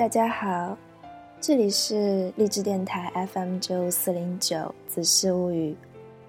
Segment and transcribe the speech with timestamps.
[0.00, 0.78] 大家好，
[1.42, 5.72] 这里是励志电台 FM 九四零九《子事物语》，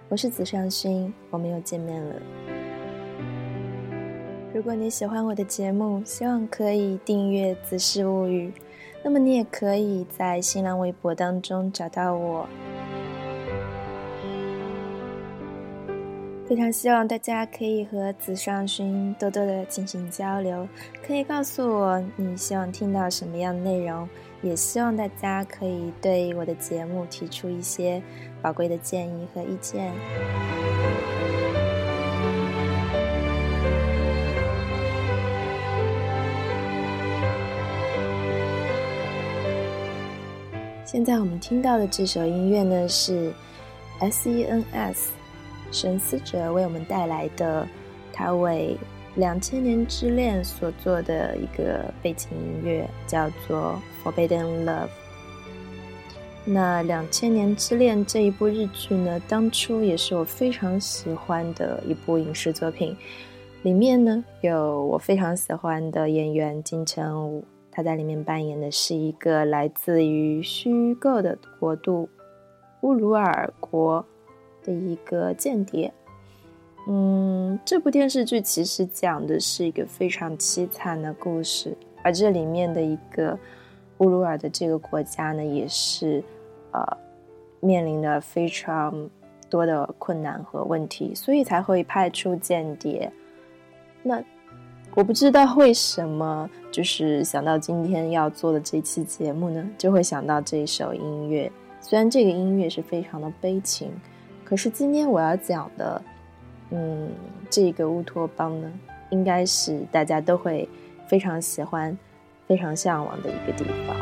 [0.10, 2.16] 我是子尚勋，我们又见面了。
[4.54, 8.50] 如果你喜欢我的节目，希望可以订阅《子事物语》，
[9.06, 12.46] 那么你也可以在新浪微博当中找到我。
[16.52, 20.68] 非常希望大家可以和子尚勋多多的进行交流，
[21.02, 24.06] 可以告诉我你希望听到什么样的内容，
[24.42, 28.04] 也希望大家可以对我的节目提出一些
[28.42, 29.94] 宝贵的建议和意见。
[40.84, 43.32] 现在我们听到的这首音乐呢是
[44.02, 45.21] S.E.N.S。
[45.72, 47.68] 神思者为我们带来的，
[48.12, 48.78] 他为
[49.20, 54.86] 《两千年之恋》所做的一个背景音乐，叫做《Forbidden Love》。
[56.44, 62.96] 那《两千年之恋》这一部日剧呢，当初也是我非常喜欢的一部影视作品。
[63.64, 72.10] 里面呢，有我非常喜欢的演员金城武，他在里面扮演的是一个来自于虚构的国度
[72.82, 74.04] 乌鲁尔国。
[74.64, 75.92] 的一个间谍，
[76.88, 83.38] 嗯，这部电视剧其实讲的是一个非常凄惨的故事，而这里面的一个
[84.00, 86.24] 乌鲁尔的这个国家呢，也是
[86.72, 86.98] 呃
[87.60, 89.10] 面临了非常
[89.50, 93.12] 多的困难和问题，所以才会派出间谍。
[94.04, 94.24] 那
[94.96, 103.92] 我不知道为什么，就是想到今天要做的这期节目呢，就会想到这一首音乐，虽然这个音乐是非常的悲情。
[104.52, 106.02] 可是今天我要讲的，
[106.72, 107.10] 嗯，
[107.50, 108.70] 这个乌托邦呢，
[109.10, 110.68] 应该是大家都会
[111.08, 111.98] 非常喜欢、
[112.50, 113.96] 非常向往的一个地方。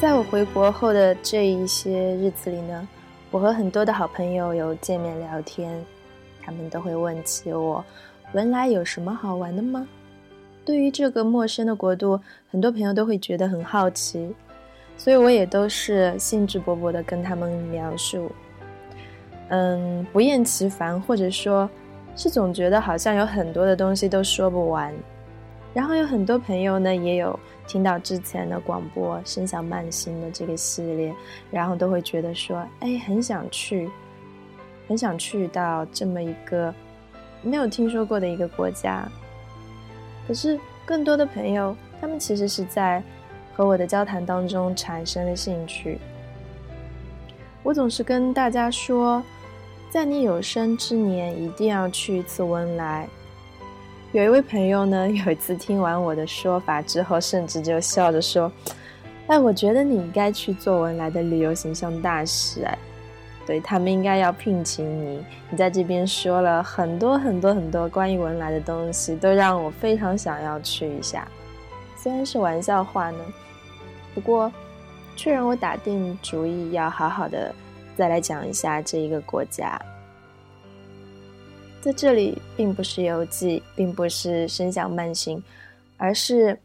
[0.00, 2.86] 在我回国后的这一些日子里呢。
[3.36, 5.70] 我和很多的好朋友有见面聊天，
[6.42, 7.84] 他们都会问起我，
[8.32, 9.86] 文莱有什么好玩的吗？
[10.64, 12.18] 对于这个陌生的国度，
[12.50, 14.34] 很多朋友都会觉得很好奇，
[14.96, 18.32] 所以我也都是兴致勃勃的跟他们描述，
[19.50, 21.68] 嗯，不厌其烦，或者说，
[22.16, 24.94] 是总觉得好像有很多的东西都说不完。
[25.76, 31.14] 然后有很多朋友呢，也有听到之前的广播《声响慢行》的这个系列，
[31.50, 33.90] 然后都会觉得说，哎，很想去，
[34.88, 36.74] 很想去到这么一个
[37.42, 39.06] 没有听说过的一个国家。
[40.26, 43.02] 可是更多的朋友，他们其实是在
[43.52, 45.98] 和我的交谈当中产生了兴趣。
[47.62, 49.22] 我总是跟大家说，
[49.90, 53.06] 在你有生之年一定要去一次文莱。
[54.16, 58.50] 有一位朋友呢， 有一次听完我的说法之后，甚至就笑着说
[59.28, 62.78] ：“哎，我觉得你应该去做文莱的旅游形象大使哎，
[63.46, 65.22] 对他们应该要聘请你。
[65.50, 71.28] 你在这边说了很多很多很多关于文莱的东西，都让我非常想要去一下。
[71.94, 73.18] 虽然是玩笑话呢，
[74.14, 74.50] 不过
[75.14, 77.54] 却让我打定主意要好好的
[77.98, 79.78] 再来讲一下这一个国家。”
[81.86, 85.40] 在这里，并不是游记，并不是声响慢行，
[85.96, 86.58] 而是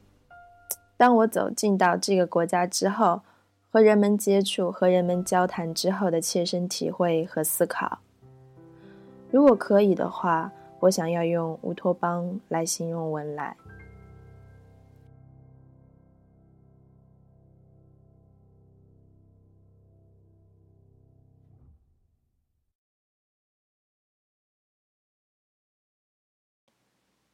[0.98, 3.22] 当我走进到这个国家之后，
[3.70, 8.00] 和人们接触、和人们交谈之后的切身体会和思考。
[9.30, 13.56] 如果可以的话，我想要用乌托邦来形容文莱。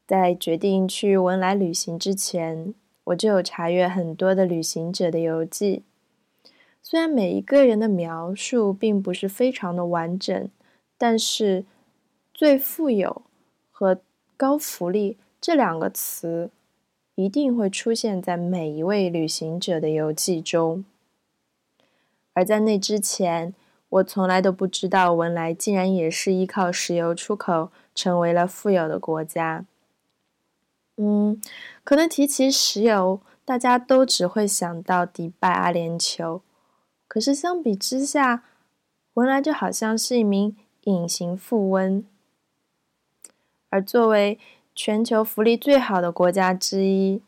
[0.08, 2.74] 在决定去文莱旅行之前，
[3.04, 5.84] 我就有查阅很多的旅行者的游记。
[6.82, 10.50] 虽然每一个人的描述并不是非常的完整，
[10.98, 11.66] 但是
[12.34, 13.24] “最富有”
[13.70, 14.00] 和
[14.38, 16.50] “高福利”这两个词
[17.16, 20.86] 一定会出现在每一位旅行者的游记中。
[22.32, 23.54] 而在那之前，
[23.90, 29.66] 我从来都不知道文莱竟然也是依靠石油出口成为了富有的国家。
[30.98, 31.40] 嗯，
[31.84, 36.42] 可能提起石油，大家都只会想到迪拜、阿联酋。
[37.08, 38.44] 可是相比之下，
[39.14, 42.04] 文莱就好像是一名隐形富翁。
[43.70, 44.40] 而作为
[44.74, 47.22] 全球福利最好的国家之一，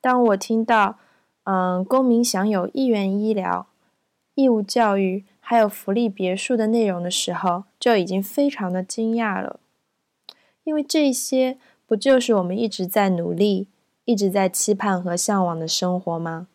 [0.00, 0.98] 当我听到
[1.44, 3.66] 嗯，公民享有一元医疗、
[4.34, 9.58] 义务教育，还有福利别墅的内容的时候，就已经非常的惊讶了，
[10.64, 11.58] 因为这些
[11.90, 13.66] 不就是我们一直在努力、
[14.04, 16.46] 一直在期盼和向往的生活吗？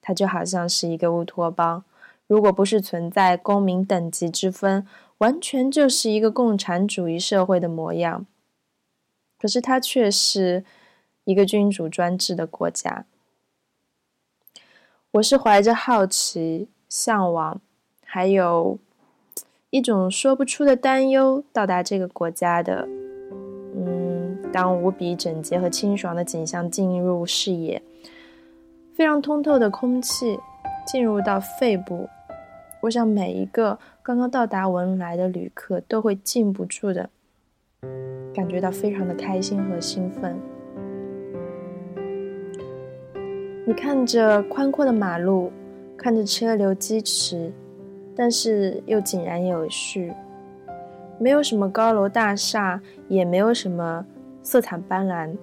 [0.00, 1.84] 它就好像是一个乌托邦，
[2.26, 4.86] 如果不是存在公民等级之分，
[5.18, 8.24] 完全就是一个共产主义社会的模样。
[9.38, 10.64] 可是它却是
[11.24, 13.04] 一个君主专制的国家。
[15.10, 17.60] 我是怀着好奇、向往，
[18.02, 18.78] 还有
[19.68, 22.88] 一种说不出的担忧到达这个国家的。
[24.54, 27.82] 当无比整洁和清爽的景象进入视野，
[28.94, 30.38] 非常通透的空气
[30.86, 32.08] 进入到肺部，
[32.82, 37.10] 我想每一个刚刚到达文莱的旅客都会禁不住的。
[38.32, 40.36] 感觉到非常的开心和兴奋。
[43.66, 45.50] 你看着宽阔的马路，
[45.96, 47.50] 看着车流疾驰，
[48.14, 50.12] 但是又井然有序，
[51.18, 54.06] 没有什么高楼大厦，也没有什么
[54.44, 55.36] 色彩斑斓。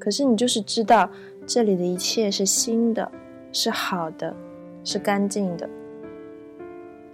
[0.00, 1.08] 可是你就是知道，
[1.46, 3.08] 这里的一切是新的，
[3.52, 4.34] 是好的，
[4.82, 5.68] 是干净的。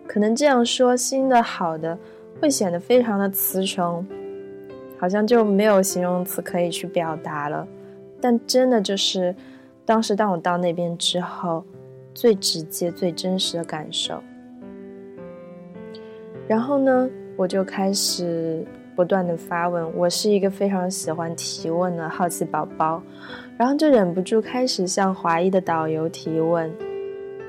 [0.06, 1.98] 可能这样说，新的、好的，
[2.40, 4.02] 会显得非常的词穷。
[4.98, 7.66] 好像就没有形容词可以去表达了，
[8.20, 9.34] 但真的就是，
[9.84, 11.64] 当时当我到那边之后，
[12.14, 14.22] 最直接、最真实的感受。
[16.46, 18.64] 然后呢，我就开始
[18.94, 19.96] 不断的发问。
[19.96, 23.02] 我是一个非常喜欢提问的好奇宝宝，
[23.56, 26.72] 然后就忍不住开始向华裔的导游提问。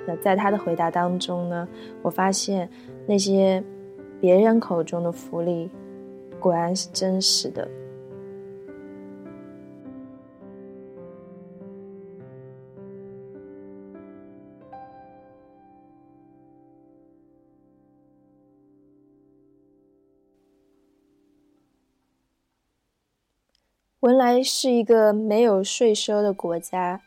[0.06, 1.68] 那在他的回答当中呢，
[2.02, 2.70] 我发现
[3.06, 3.64] 那些
[4.20, 5.70] 别人口中的福利。
[6.40, 7.66] 果然是真实的。
[24.04, 27.00] 文莱是一个没有税收的国家，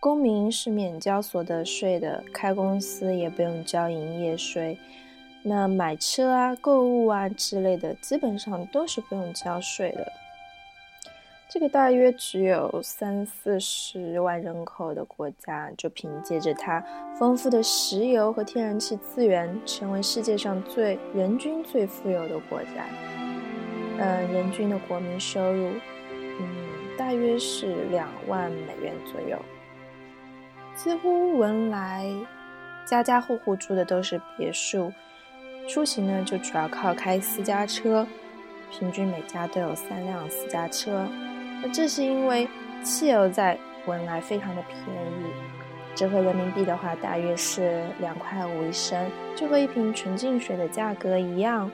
[0.00, 4.76] 公民是免交所得税的，开公司也不用交营业税。
[5.44, 10.12] 那买车啊、购物啊之类的，基本上都是不用交税的。
[11.48, 16.84] 这个大约只有三四十万人口的国家，就凭借着它
[17.16, 22.88] 丰富的石油和天然气资源，成为世界上最人均最富有的国家。
[23.98, 25.70] 嗯，人均的国民收入，
[26.96, 29.38] 大约是两万美元左右。
[30.74, 32.06] 几乎文莱，
[32.84, 34.92] 家家户户住的都是别墅。
[35.68, 38.06] 出行呢，就主要靠开私家车，
[38.70, 41.06] 平均每家都有三辆私家车。
[41.62, 42.46] 那这是因为
[42.82, 45.32] 汽油在文莱非常的便宜，
[45.94, 51.70] 折合人民币的话，大约是两块五一升，就和一瓶纯净水的价格一样。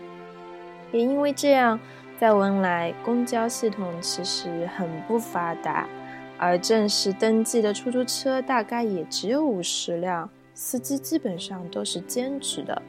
[0.93, 1.81] 也因为这样，
[2.21, 5.89] 在文莱公交系统其实很不发达，
[6.37, 12.83] 而正式登记的出租车大概也只有五十辆，司机基本上都是兼职的。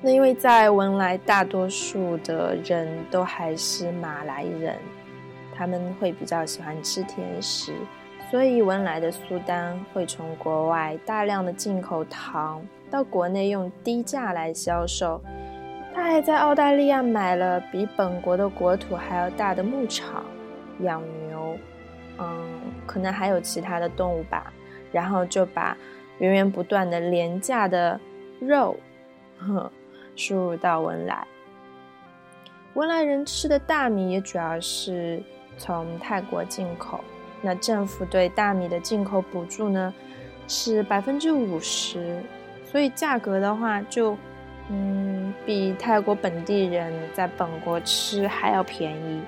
[0.00, 4.74] 那因为在文莱，大多数的人都还是马来人，
[5.54, 7.74] 他们会比较喜欢吃甜食，
[8.30, 15.20] 所以文莱的苏丹会从国外大量的进口糖到国内用低价来销售。
[15.96, 20.22] 他还在澳大利亚买了比本国的国土还要大的牧场，
[20.80, 21.58] 养牛，
[22.18, 22.46] 嗯，
[22.84, 24.52] 可能还有其他的动物吧，
[24.92, 25.74] 然后就把
[26.18, 27.98] 源源不断的廉价的
[28.38, 28.76] 肉，
[29.38, 29.72] 呵。
[30.14, 31.26] 输入到文莱，
[32.72, 35.22] 文莱人吃的大米也主要是
[35.58, 37.00] 从泰国进口。
[37.42, 39.92] 那政府对大米的进口补助呢
[40.48, 42.22] 是百分之五十，
[42.64, 44.16] 所以价格的话就
[44.70, 49.22] 嗯比泰国本地人在本国吃还要便宜。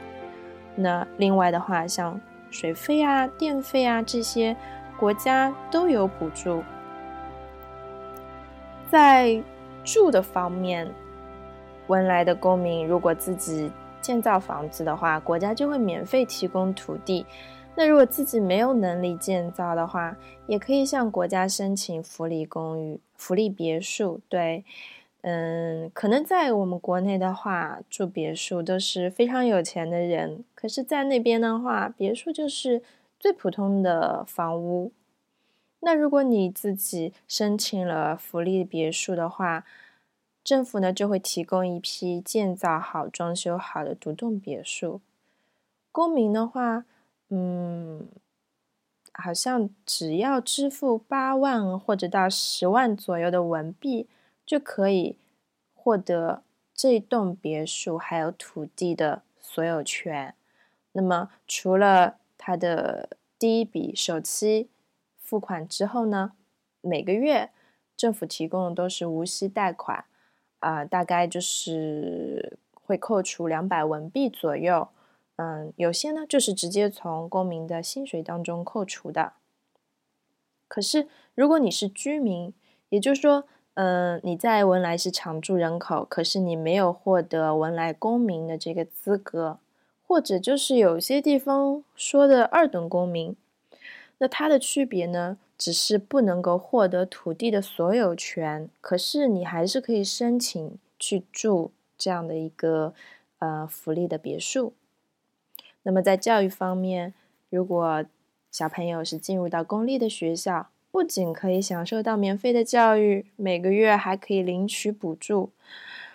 [0.74, 4.56] 那另外的话，像水费啊、电费啊这些，
[4.98, 6.62] 国家都有补助，
[8.90, 9.42] 在。
[9.84, 10.86] 住的方面，
[11.86, 13.70] 文莱的公民如果自己
[14.02, 17.24] 建造房子的话，国家就会免费提供土地。
[17.74, 20.14] 那如果自己没有能力建造的话，
[20.46, 24.20] 也可以向国家申请福利公寓、福利别墅。
[24.28, 24.62] 对，
[25.22, 32.82] 嗯，可能在我们国内的话，住别墅都是非常有钱的人，可是，在那边的话，别墅就是
[33.18, 34.92] 最普通的房屋。
[35.80, 39.64] 那如果你自己申请了福利别墅的话，
[40.44, 45.00] 政府呢就会提供一批建造好、装修好的独栋别墅。
[45.92, 46.84] 公民的话，
[47.28, 48.08] 嗯，
[49.12, 54.06] 好像只要支付八万或者到十万左右的文币，
[54.48, 55.18] 就可以
[55.74, 56.42] 获得
[56.74, 60.34] 这栋别墅还有土地的所有权。
[60.92, 64.70] 那么，除了它的第一笔首期
[65.18, 66.32] 付款之后呢，
[66.80, 67.50] 每个月
[67.94, 70.06] 政府提供的都是无息贷款，
[70.60, 74.88] 啊，大概就是会扣除两百文币左右。
[75.36, 79.34] 嗯，有些呢就是直接从公民的薪水当中扣除的。
[80.66, 82.54] 可是，如果你是居民，
[82.88, 83.46] 也就是说，
[83.80, 89.60] 嗯，你在文莱是常住人口，可是你没有获得文莱公民的这个资格，
[90.04, 93.36] 或者就是有些地方说的二等公民，
[94.18, 102.92] 那它的区别呢，只是不能够获得土地的所有权，可是你还是可以申请去住这样的一个
[103.38, 104.72] 呃福利的别墅。
[105.84, 107.14] 那么在教育方面，
[107.48, 108.04] 如果
[108.50, 115.50] 小朋友是进入到公立的学校，不仅可以享受到免费的教育，每个月还可以领取补助。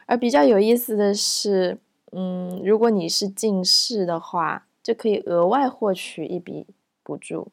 [0.06, 1.78] 而比较有意思的是，
[2.12, 6.66] 嗯，如果你是近视的话，就可以额外获取一笔
[7.04, 7.48] 补助。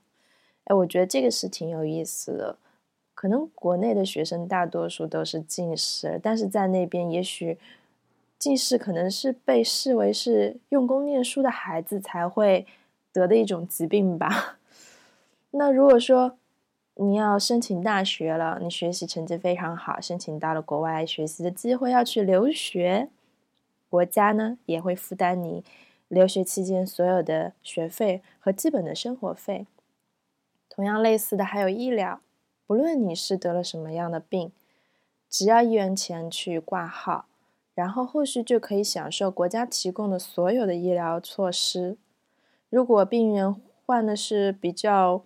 [0.65, 2.57] 哎，我觉得这个是挺有意思的。
[3.15, 7.59] 可能国内的学生大多数都是近视，但是在那边也许。
[8.39, 12.67] 近视可能是被视为是用功念书的孩子才会
[13.13, 14.57] 得的一种疾病吧。
[15.53, 16.39] 那如果说
[17.03, 23.09] 你要申请大学了，你学习成绩非常好，申请到了国外学习的机会，要去留学，
[23.89, 25.65] 国家呢也会负担你
[26.09, 29.67] 留学期间所有的学费和基本的生活费。
[30.69, 32.21] 同样类似的还有医疗，
[32.67, 34.53] 不论你是得了什么样的病，
[35.31, 37.25] 只要一元钱去挂号。
[37.75, 41.97] 然后后续就可以享受国家提供的所有的医疗措施。
[42.69, 45.23] 如果病人患的是比较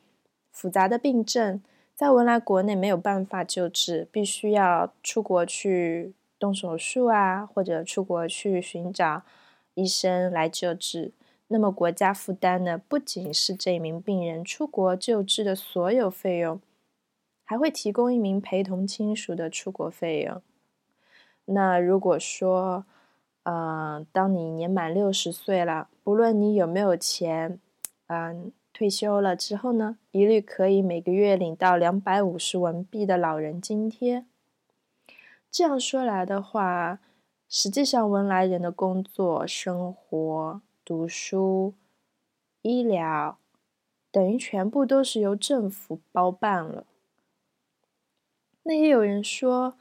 [0.55, 1.61] 复杂的病症，
[1.95, 9.23] 在文莱国内没有办法救治，必须要出国去动手术啊，或者出国去寻找
[9.75, 11.13] 医生来救治。
[11.49, 16.61] 那么国家负担的不仅是这名病人出国救治的所有费用，
[17.45, 20.41] 还会提供一名陪同亲属的出国费用。
[21.47, 22.87] 那如果说，
[23.43, 27.59] 嗯，当你年满六十岁了，不论你有没有钱，
[28.07, 34.27] 嗯，退休了之后呢，一律可以每个月领到两百五十文币的老人津贴。
[35.51, 36.99] 这样说来的话，
[37.49, 41.73] 实际上文莱人的工作、生活、读书、
[42.61, 43.39] 医疗，
[44.11, 46.85] 等于全部都是由政府包办了。
[48.65, 49.77] 那也有人说。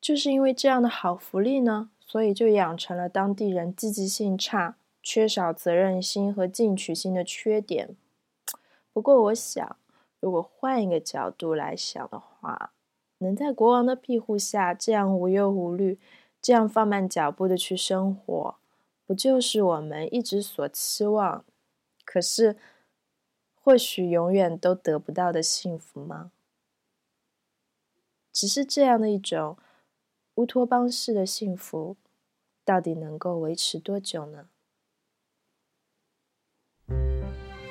[0.00, 7.96] 就是因为这样的好福利呢，所以就养成了当地人积极性差、缺少责任心和进取心的缺点。
[8.94, 9.76] 不过，我想，
[10.20, 12.72] 如果换一个角度来想的话，
[13.18, 15.98] 能在国王的庇护下这样无忧无虑、
[16.40, 18.56] 这样放慢脚步的去生活，
[19.04, 21.44] 不就是我们一直所期望，
[22.04, 22.56] 可是
[23.54, 26.30] 或许永远都得不到的幸福吗？
[28.32, 29.58] 只是这样的一种。
[30.36, 31.96] 乌托邦式的幸福，
[32.64, 34.48] 到底能够维持多久呢？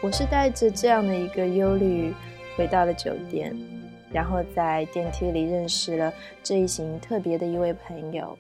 [0.04, 2.14] 我是带着这样的一个忧虑
[2.58, 3.56] 回到了酒店，
[4.12, 8.38] 然后在电梯里认识了这一行特别的一位朋友。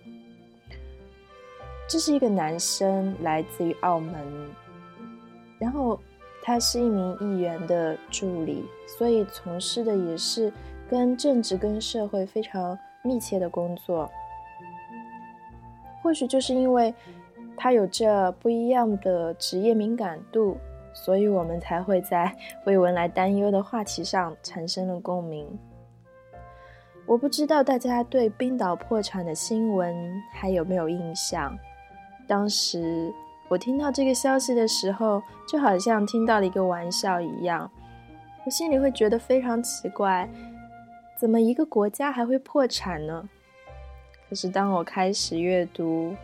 [1.88, 4.13] 这是一个男生，来自于澳门，
[5.58, 5.98] 然后
[6.41, 10.51] 他是一名议员的助理，所以从事的也是
[10.89, 12.77] 跟政治、跟社会非常。
[13.05, 14.10] 密切的工作，
[16.01, 16.96] 或许就是因为
[17.58, 20.55] 他有着不一样的职业敏感度，
[20.93, 22.33] 所以我们才会在
[22.65, 25.47] 为文来担忧的话题上产生了共鸣。
[27.05, 29.93] 我不知道大家对冰岛破产的新闻
[30.31, 31.57] 还有没有印象？
[32.25, 33.13] 当时
[33.50, 37.69] 我听到这个消息的时候，就好像听到了一个玩笑一样，
[38.45, 40.29] 我心里会觉得非常奇怪。
[41.19, 43.27] 怎么一个国家还会破产呢？
[44.29, 46.15] 可是当我开始阅读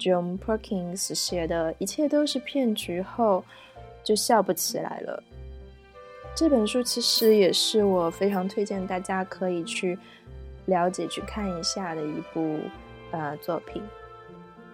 [0.00, 3.44] John Perkins 写的一切都是骗局后，
[4.02, 5.22] 就笑不起来了。
[6.34, 9.98] 这本书其实也是我非常推荐大家可以去
[10.66, 12.58] 了解、去看一下的一部
[13.10, 13.82] 呃作品。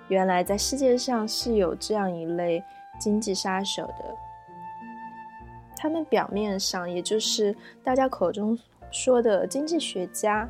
[0.09, 2.63] 原来在世界上是有这样一类
[3.01, 4.05] 经济杀手的，
[5.77, 8.57] 他们表面上也就是大家口中。
[8.93, 10.49] 说的经济学家，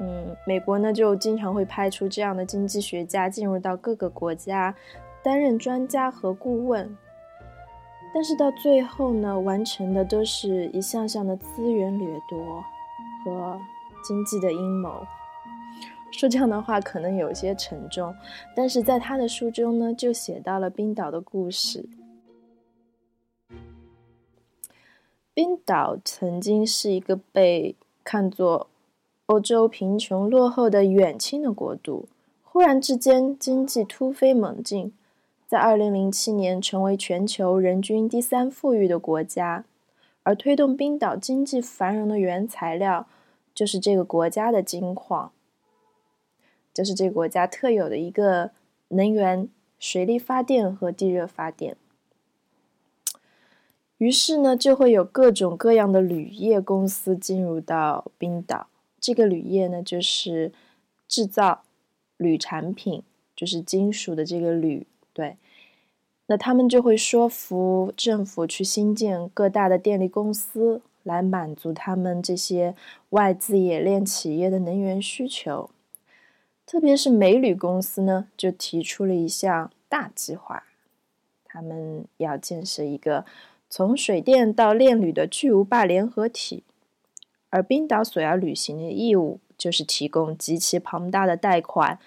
[0.00, 4.74] 嗯，美国呢就经常会派出这样的经济学家进入到各个国家，
[5.22, 6.96] 担任专家和顾问。
[8.14, 12.64] 但是到最后呢，完成的都是一项项的资源掠夺
[13.24, 13.60] 和
[14.02, 15.04] 经济的阴谋。
[16.10, 18.14] 说这样的话可能有些沉重，
[18.56, 21.86] 但是在他的书中呢，就写到了冰岛的故事。
[25.34, 28.68] 冰岛曾经是一个被看作
[29.28, 32.08] 欧洲贫穷落后的远亲的国度，
[32.42, 34.90] 忽然之间经济突飞猛进，
[35.46, 39.66] 在二零零七年成为全球人均第三富裕的国家。
[40.22, 43.06] 而推动冰岛经济繁荣的原材料，
[43.54, 45.30] 就是这个国家的金矿，
[46.72, 48.52] 这是这个国家特有的一个
[48.88, 51.76] 能源——水力发电和地热发电。
[53.98, 58.68] 于是呢，就会有各种各样的铝业公司进入到冰岛。
[59.00, 60.52] 这个铝业呢，就是
[61.06, 61.62] 制造
[62.16, 63.02] 铝产品，
[63.34, 64.86] 就是金属的这个铝。
[65.12, 65.36] 对，
[66.26, 72.74] 那他们就会说服政府去新建各大的电力公司，来满足他们这些
[73.10, 75.70] 外资冶炼企业的能源需求。
[76.66, 80.64] 特别是美铝公司呢，就提出了一项大计划，
[81.44, 83.24] 他们要建设一个。
[83.70, 86.64] 从水电到炼铝的巨无霸联合体，
[87.50, 91.98] 而冰岛所要履行的义务就是提供极其庞大的贷款，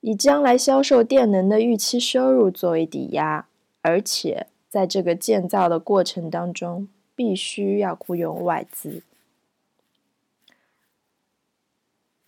[0.00, 3.46] 以将来销售电能的预期收入作为抵押，
[3.82, 9.02] 而且在这个建造的过程当中，必须要雇佣外资。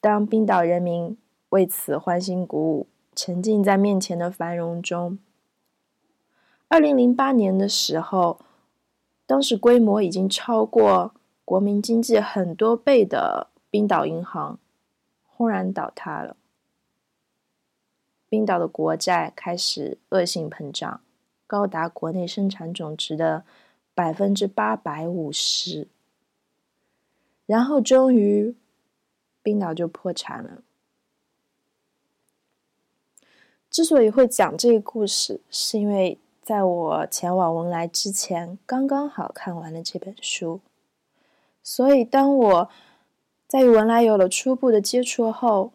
[0.00, 1.16] 当冰岛人民
[1.50, 5.18] 为此欢欣鼓舞，沉浸在面前的繁荣中。
[6.68, 8.38] 二零零八年的时候，
[9.26, 11.12] 当时规模已经超过
[11.50, 14.60] 国民经济很多倍的冰岛银行，
[15.26, 16.36] 轰然倒塌了。
[18.28, 21.00] 冰岛的国债开始恶性膨胀，
[21.48, 23.42] 高达国内生产总值的
[23.96, 25.88] 百分之八百五十。
[27.46, 28.54] 然后，终于，
[29.42, 30.62] 冰岛就破产了。
[33.68, 36.20] 之所以会讲这个故事，是因为。
[36.42, 40.60] 在我前往文莱之前，刚刚好看完了这本书，
[41.62, 42.70] 所以当我
[43.46, 45.72] 在与文莱有了初步的接触后，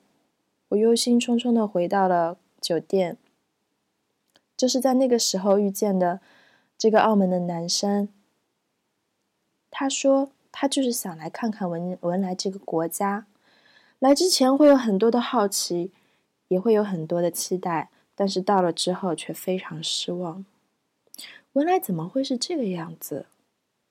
[0.70, 3.18] 我忧心忡忡的回到了酒店。
[4.58, 6.22] 就是在那个时候遇见的
[6.78, 8.08] 这个澳门的男生。
[9.70, 13.28] 他说他就是想来看看文文莱这个国家，
[14.00, 15.92] 来之前会有很多的好奇，
[16.48, 20.46] 也会有很多的期待，但是到了之后却非常失望。
[21.52, 23.26] 文莱怎么会是这个样子？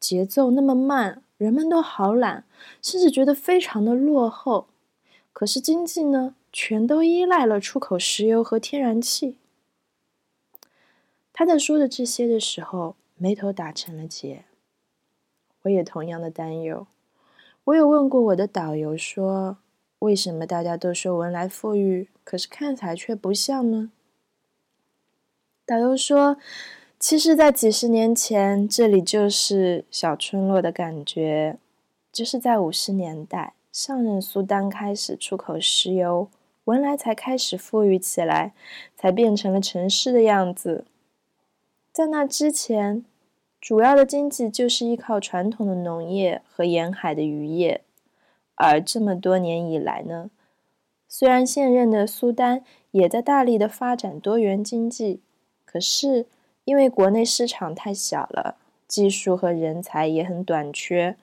[0.04, 2.44] 节奏那么慢，人们都好懒，
[2.82, 4.66] 甚至觉得非常的落后。
[5.32, 9.38] 可是经济呢，全都依赖了出口石油和天然气。
[11.32, 14.44] 他在说的这些的时候，眉头打成了结。
[15.62, 16.86] 我也同样的担忧。
[17.64, 19.56] 我有问过我的导游，说
[20.00, 23.90] 为什么大家都说文莱富裕，可是看起来却不像呢？
[25.64, 26.36] 导游说。
[27.06, 31.58] 其实，在几十年前，这里就是小村落的感觉。
[32.10, 36.30] 就是在五十年代，上任苏丹开始出口石油，
[36.64, 38.54] 文莱才开始富裕起来，
[38.96, 40.86] 才变成了城市的样子。
[41.92, 43.04] 在那之前，
[43.60, 47.82] 主要的经济就是依靠传统的农业和沿海的渔业。
[48.54, 50.30] 而这么多年以来呢，
[51.06, 55.20] 虽然现任的苏丹也在大力的发展多元经济，
[55.66, 56.24] 可是。
[56.64, 58.56] 因为国内市场太小了，
[58.88, 61.16] 技术和人才也很短缺，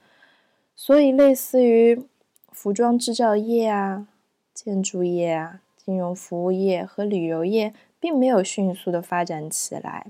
[0.75, 2.04] 所以类似于
[2.51, 4.08] 服装制造业啊、
[4.54, 10.08] 建筑业啊、金融服务业和旅游业，并没有迅速的发展起来。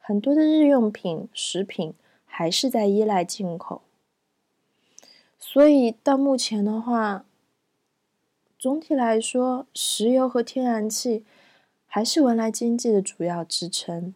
[0.00, 1.94] 很多的日用品、食品
[2.26, 3.82] 还是在依赖进口，
[5.38, 7.24] 所以到目前的话，
[8.58, 11.24] 总体来说，石油和天然气
[11.86, 14.14] 还是文莱经济的主要支撑。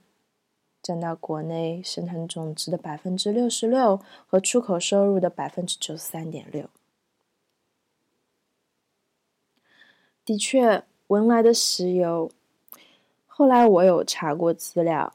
[0.88, 6.70] 占到国内生产总值的百分之六十六和出口收入的百分之九十三点六。
[10.24, 12.30] 的确，文莱的石油，
[13.26, 15.12] 后来我有查过资料，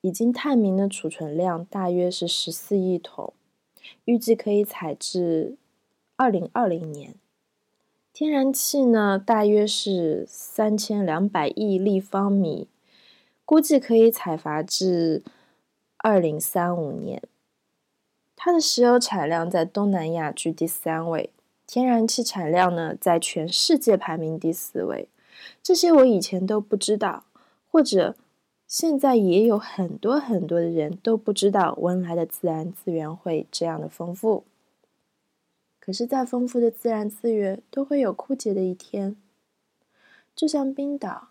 [0.00, 3.32] 已经探明的储存量大约是十四亿桶，
[4.06, 5.56] 预计可以采至
[6.16, 7.14] 二零二零年。
[8.12, 12.66] 天然气呢，大约是三千两百亿立方米。
[13.52, 15.22] 估计可以采伐至
[15.98, 17.22] 二零三五年。
[18.34, 21.28] 它的石油产量在东南亚居第三位，
[21.66, 25.06] 天然气产量呢在全世界排名第四位。
[25.62, 27.26] 这些我以前都不知道，
[27.70, 28.16] 或者
[28.66, 34.44] 现在也有很多很多的人都不知道文莱的自然资源会这样的丰富。
[35.78, 39.14] 可是再丰富的自然资源都会有枯竭的一天，
[40.34, 41.28] 就像冰岛，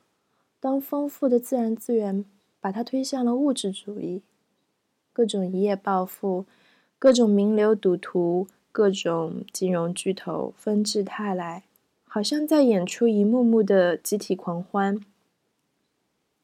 [0.61, 2.23] 当丰富的自然资源
[2.59, 4.21] 把它推向了物质主义，
[5.11, 6.45] 各种一夜暴富，
[6.99, 11.63] 各种名流赌徒，各种金融巨头纷至沓来，
[12.03, 15.01] 好像在演出一幕幕的集体狂欢。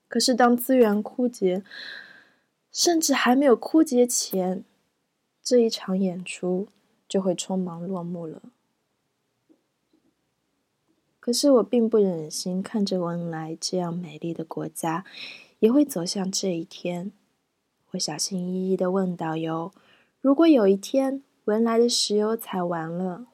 [0.07, 1.61] 可是，当资源枯竭，
[2.71, 4.63] 甚至还没有枯竭前，
[5.43, 6.67] 这一场演出
[7.07, 8.41] 就会匆忙落幕了。
[11.27, 15.03] 可是，我并不忍心看着文莱这样美丽的国家
[15.59, 17.11] 也会走向这一天。
[17.91, 19.73] 我小心翼翼的问导游
[20.21, 23.27] ：“如果有一天文莱的石油采完了，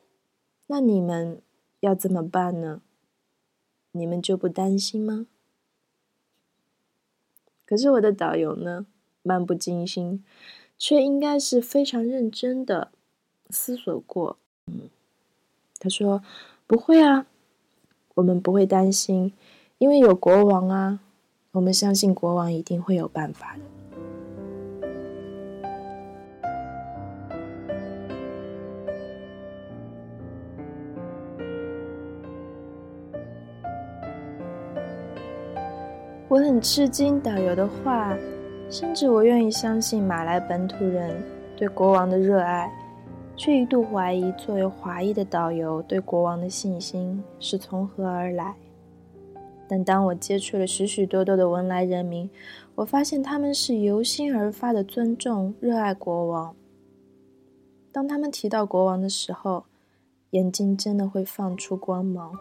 [0.65, 1.39] 那你们
[1.82, 2.82] 要怎么办呢？
[3.91, 5.27] 你们就不担心吗？”
[7.63, 8.88] 可是我的导游呢，
[9.21, 10.25] 漫不经心，
[10.79, 12.91] 却应该是非常认真的
[13.51, 14.39] 思索过。
[14.65, 14.89] 嗯，
[15.77, 16.23] 他说
[16.65, 17.27] ：“不会啊，
[18.15, 19.34] 我们不会担心，
[19.78, 20.99] 因为有国王啊，
[21.52, 23.62] 我们相信国王一定会有办法的。”
[36.30, 38.17] 我很吃惊导游的话，
[38.67, 41.15] 甚至我愿意相信马来本土人
[41.56, 42.71] 对国王的热爱，
[43.36, 48.56] 却一度怀疑作为华裔的导游对国王的信心是从何而来。
[49.67, 52.30] 但当我接触了许许多多的文莱人民，
[52.76, 56.56] 我发现他们是由心而发的尊重、热爱国王。
[57.91, 59.65] 当他们提到国王的时候，
[60.32, 62.38] 眼睛真的会放出光芒。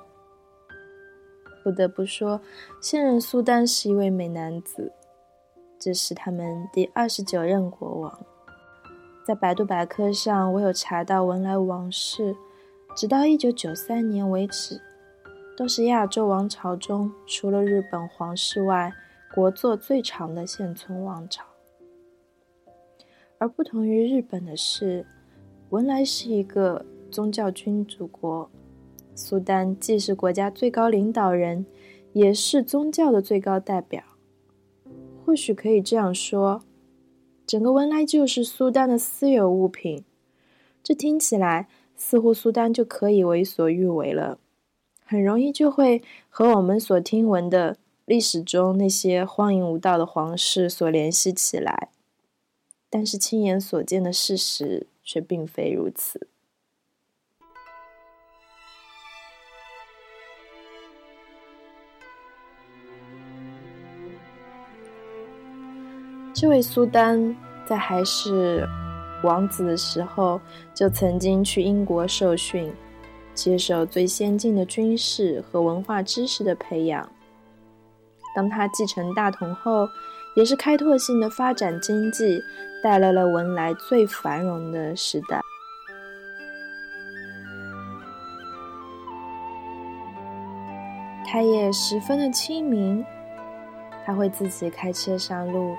[1.62, 2.40] 不得不说，
[2.80, 4.92] 现任苏丹是一位美男子，
[5.78, 8.26] 这是他们第二十九任国王。
[9.24, 12.34] 在百度百科上，我有查到文莱王室，
[12.96, 14.80] 直到一九九三年为止，
[15.56, 18.92] 都是亚洲王朝中除了日本皇室外，
[19.32, 21.44] 国祚最长的现存王朝。
[23.38, 25.06] 而不同于日本的是，
[25.70, 28.50] 文莱是一个宗教君主国。
[29.14, 31.64] 苏丹既是国家最高领导人，
[32.12, 34.02] 也是宗教的最高代表。
[35.24, 36.62] 或许可以这样说，
[37.46, 40.04] 整个文莱就是苏丹的私有物品。
[40.82, 44.38] 这听起来似乎苏丹就可以为所欲为了，
[45.04, 51.90] 很容易就会和我们所听闻的历史中那些荒淫无道的皇室所联系起来。
[52.90, 56.28] 但是亲眼所见的事实却并非如此。
[66.42, 68.68] 这位苏丹在还是
[69.22, 70.40] 王子的时候，
[70.74, 72.74] 就曾经去英国受训，
[73.32, 77.08] 接受最先进的军事和文化知识的培养。
[78.34, 79.86] 当他继承大统后，
[80.34, 82.42] 也是开拓性的发展经济，
[82.82, 85.40] 带来了文莱最繁荣的时代。
[91.24, 93.06] 他也十分的亲民，
[94.04, 95.76] 他会自己开车上路。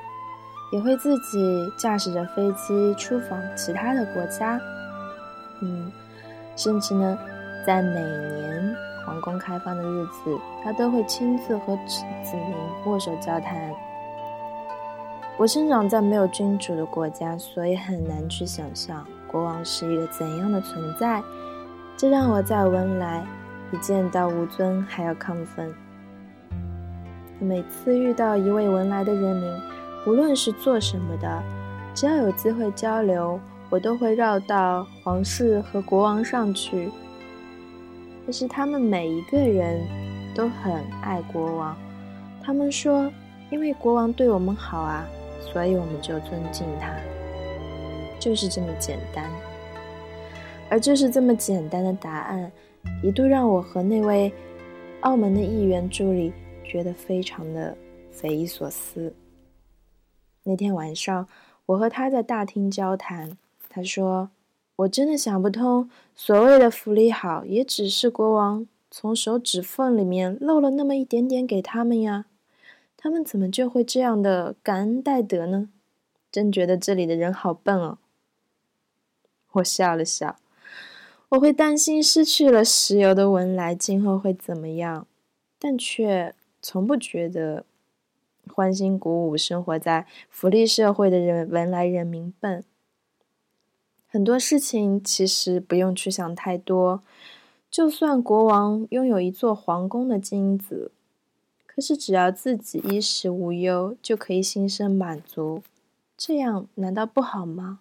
[0.74, 4.60] 也会自己驾驶着飞机出访其他的国家，
[5.60, 5.92] 嗯，
[6.56, 7.16] 甚至呢，
[7.64, 12.56] 在每年皇宫开放的日子，他都会亲自和子民
[12.88, 13.72] 握手交谈。
[15.38, 21.22] 我生长在没有君主的国家，所以很难去想象国王是一个怎样的存在，
[21.96, 23.24] 这让我在文莱
[23.70, 25.72] 比见到吴尊还要亢奋。
[27.38, 29.73] 每次遇到一位文莱的人民。
[30.06, 31.44] 无论是做什么的，
[31.96, 33.40] 只要有机会交流，
[33.70, 36.92] 我都会绕到皇室和国王上去。
[38.26, 39.82] 可是他们每一个人
[40.36, 41.76] 都很爱国王，
[42.44, 43.12] 他们说，
[43.50, 45.06] 因为国王对我们好啊，
[45.42, 46.94] 所以我们就尊敬他，
[48.20, 49.24] 就是这么简单。
[50.70, 52.52] 而就是这么简单的答案，
[53.04, 54.32] 一度让我和那位
[55.02, 57.78] 澳门的议员助理觉得非常的
[58.12, 59.14] 匪夷所思。
[60.44, 61.28] 那天晚上，
[61.68, 63.38] 我和他在大厅交谈。
[63.70, 64.30] 他说
[64.78, 72.26] ：“我真的想不通，所谓的福利好，也只是国王从手指缝里面漏了那么一点点给他们呀。
[72.96, 75.70] 他们怎么就会这样的感恩戴德呢？
[76.32, 77.98] 真觉得这里的人好笨哦。”
[79.54, 80.38] 我笑了笑。
[81.30, 85.08] 我会担心失去了石油的文莱今后会怎么样，
[85.58, 87.66] 但却从不觉得
[88.52, 92.64] 欢欣鼓舞生活在福利社会的人文莱人民笨。
[94.08, 97.02] 很多事情其实不用去想太多，
[97.72, 100.92] 就算国王拥有一座皇宫的金子，
[101.66, 105.64] 可是只要自己衣食无忧，就可以心生满足，
[106.16, 107.80] 这样难道不好吗？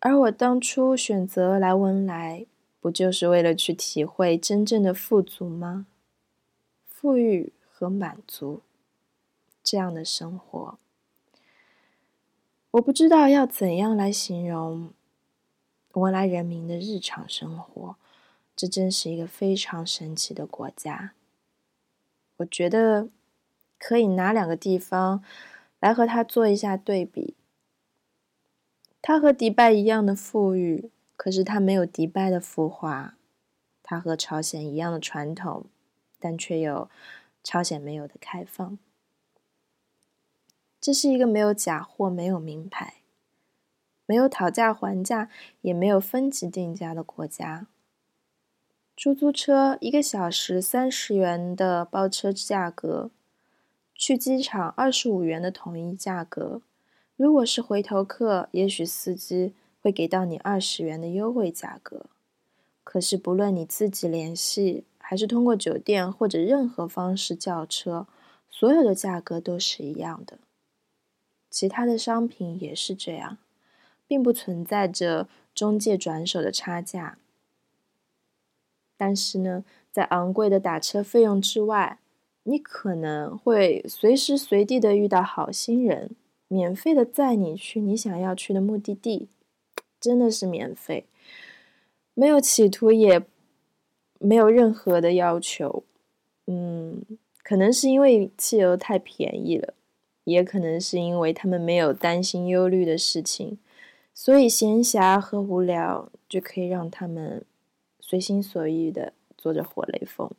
[0.00, 2.44] 而我当初选择来文莱，
[2.80, 5.86] 不就是为了去体会真正的富足吗？
[6.84, 8.60] 富裕和满足
[9.64, 10.78] 这样的生活。
[12.72, 14.92] 我不知道要怎样来形容
[15.92, 17.96] 文莱人民的日常生活，
[18.54, 21.12] 这真是一个非常神奇的国家。
[22.38, 23.08] 我觉得
[23.78, 25.24] 可以拿两个地方
[25.78, 27.34] 来和它做一下对比。
[29.00, 33.14] 它和迪拜一样的富裕，可是它没有迪拜的浮华；
[33.82, 35.66] 它和朝鲜一样的传统，
[36.18, 36.90] 但却有
[37.44, 38.78] 朝鲜没有的开放。
[40.84, 42.96] 这是一个没有假货、没有名牌、
[44.04, 45.30] 没有讨价还价、
[45.62, 47.68] 也没有分级定价的国家。
[48.94, 53.10] 出租车一个小时三十元的包车价格，
[53.94, 56.60] 去机场二十五元的统一价格。
[57.16, 62.04] 如果是回头客，也许司机会给到你二十元的优惠价格。
[62.82, 68.06] 可是不论你自己联系，还是通过酒店或者任何方式叫车，
[68.50, 70.36] 所有的价格都是一样的。
[71.54, 73.38] 其他的商品也是这样，
[74.08, 77.16] 并不存在着中介转手的差价。
[78.96, 82.00] 但是呢，在昂贵的打车费用之外，
[82.42, 86.16] 你可能会随时随地的遇到好心人，
[86.48, 89.28] 免费的载你去你想要去的目的地，
[90.00, 91.06] 真的是免费，
[92.14, 93.24] 没有企图，也
[94.18, 95.84] 没有任何的要求。
[96.48, 97.04] 嗯，
[97.44, 99.74] 可能是因为汽油太便宜了。
[100.24, 103.58] 也可能是因为他们没有担心忧虑的事情，
[104.12, 107.44] 所以闲暇和无聊就可以让他们
[108.00, 110.30] 随心所欲的做着活雷锋。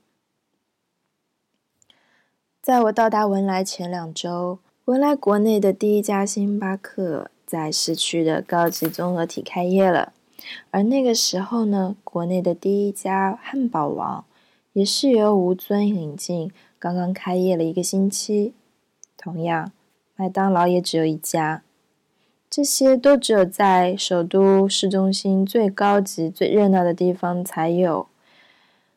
[2.61, 10.13] 在我到达文莱前两周，文莱国内的第一家星巴克在市区的高级综合体开业了，
[10.71, 14.25] 而那个时候呢，国内的第一家汉堡王
[14.73, 18.55] 也是由吴尊引进，刚刚开业了一个星期。
[19.25, 19.71] 同样，
[20.15, 21.63] 麦当劳也只有一家，
[22.47, 28.07] 这些都只有在首都市中心最高级、最热闹的地方才有。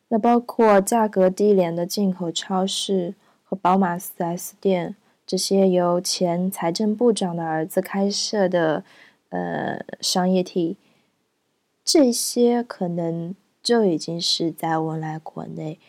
[0.09, 8.83] 那包括价格低廉的进口超市和宝马 4S 店，这些由前财政部长的儿子开设的
[9.29, 10.77] 呃商业体，
[11.83, 15.79] 这些可能就已经是在文莱国内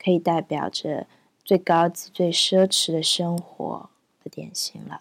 [0.00, 1.08] 可以代表着。
[1.48, 3.88] 最高级、最奢侈的生活
[4.22, 5.00] 的典型了。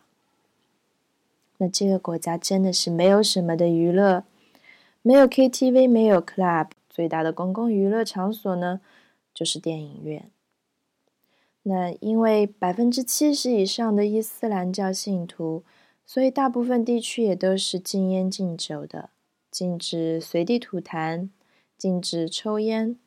[1.57, 4.23] 那这个国家真的是没有什么的娱乐，
[5.01, 8.79] 没有 KTV，没有 club，最大的公共娱乐场所呢，
[9.33, 10.31] 就是电影院。
[11.63, 15.65] 那因为百分之七十以上的伊斯兰教信徒，
[16.05, 19.09] 所以大部分地区也都是禁烟禁酒的，
[19.51, 21.27] 禁止随地吐痰，
[21.77, 22.97] 禁止抽烟。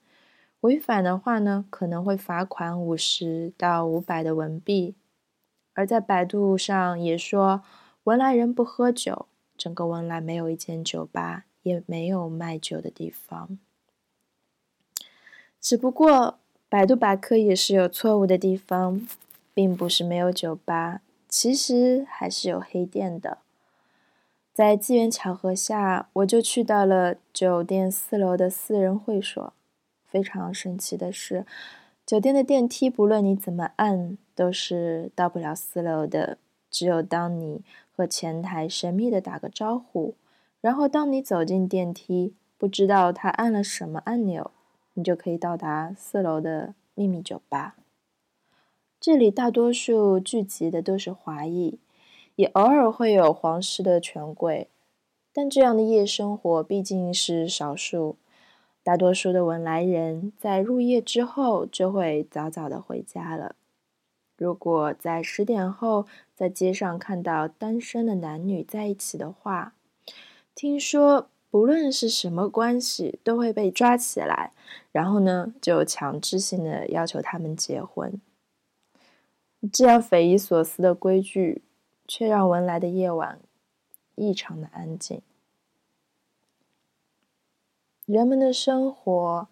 [0.60, 4.94] 违反的话呢，可能会罚款五十到五百的文币。
[5.72, 7.62] 而在百度上也说，
[8.04, 13.58] 文莱人不喝酒，整个文莱没有一间酒吧，也没有卖酒的地方。
[15.60, 19.06] 只不过百度百科也是有错误的地方，
[19.54, 23.38] 并不是没有酒吧，其实还是有黑店的。
[24.52, 29.54] 在机缘巧合下，我就去到了酒店四楼的私人会所。
[30.10, 31.46] 非常神奇的是，
[32.04, 36.38] 酒店的电梯不论你怎么按，都是到不了四楼的。
[36.70, 40.14] 只有当你和前台神秘的打个招呼，
[40.60, 44.52] 然后当你走进电梯，不知道他按了什么按钮，
[44.94, 47.76] 你就可以到达四楼的秘密酒吧。
[49.00, 51.78] 这里大多数聚集的都是华裔，
[52.36, 54.68] 也偶尔会有皇室的权贵，
[55.32, 58.16] 但这样的夜生活毕竟是少数。
[58.90, 63.54] 大多数的文莱人在入夜之后就会早早的回家了。
[64.36, 69.74] 如果在十点后在街上看到单身的男女在一起的话，
[70.56, 74.50] 听说不论是什么关系都会被抓起来，
[74.90, 78.20] 然后呢就强制性的要求他们结婚。
[79.72, 81.62] 这样匪夷所思的规矩，
[82.08, 83.38] 却让文莱的夜晚
[84.16, 85.22] 异常的安静。
[88.10, 89.46] 人们的生活，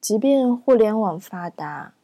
[0.00, 1.94] 即便互联网发达，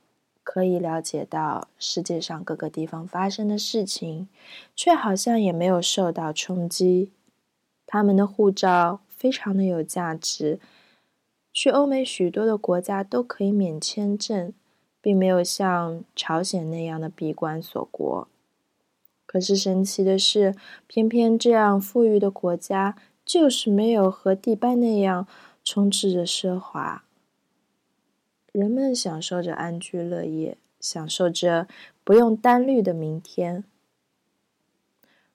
[0.45, 4.29] 可以了解到世界上各个地方发生的事情，
[4.77, 7.11] 却好像也没有受到冲击。
[7.85, 10.61] 他们的护照非常的有价值，
[11.53, 14.53] 去欧美许多的国家都可以免签证，
[15.01, 18.29] 并没有像朝鲜那样的闭关锁国。
[19.27, 20.55] 可是神奇的是，
[20.87, 22.97] 偏偏这样富裕的国家，
[23.31, 25.25] 就是没有和迪拜那样
[25.63, 27.05] 充斥着奢华。
[28.51, 31.69] 人们享受着安居乐业，享受着
[32.03, 33.63] 不用担虑的明天。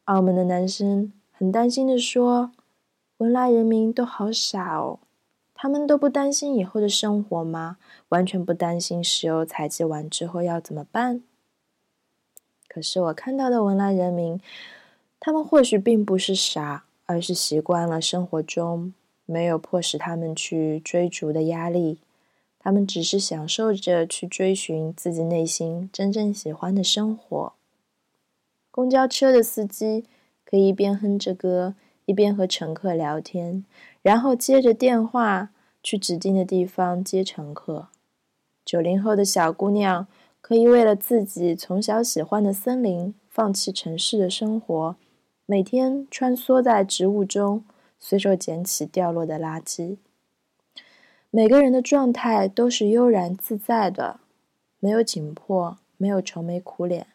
[0.03, 2.51] 澳门的男生很担心的说
[3.19, 4.99] ：“文莱人民都好傻哦，
[5.53, 7.77] 他们都不担心以后的生活吗？
[8.09, 11.23] 完全不担心石油采集完之后要怎么办？”
[12.67, 14.41] 可是我看到的文莱人民，
[15.17, 18.93] 他们或许并不是傻，而是习惯了生活中
[19.25, 21.99] 没有迫使他们去追逐的压力。
[22.59, 27.53] 他们只是享受着去追寻自己内心真正喜欢的生活。
[28.71, 30.05] 公交车的司机
[30.43, 33.63] 可以一边哼着歌，一边和乘客聊天，
[34.01, 35.51] 然后接着电话
[35.83, 37.89] 去指定的地方接乘客。
[38.65, 40.07] 九零后的小姑娘
[40.41, 44.95] 可以为了自己从小喜欢的森林，放弃城市的生活，
[45.47, 47.63] 每天穿梭在植物中，
[47.99, 49.97] 随手捡起掉落的垃圾。
[51.29, 54.19] 每个人的状态都是悠然自在的，
[54.79, 57.07] 没有紧迫，没有愁眉苦脸，